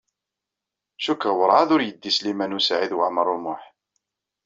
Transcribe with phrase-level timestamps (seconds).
[1.03, 3.63] Cikkeɣ werɛad ur yeddi Sliman U Saɛid Waɛmaṛ U Muḥ.